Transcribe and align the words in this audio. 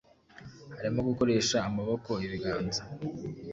harimo 0.77 0.99
gukoresha 1.09 1.57
amaboko, 1.67 2.09
ibiganza, 2.25 2.81